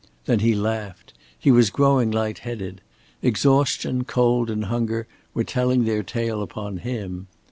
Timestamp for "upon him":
6.41-7.27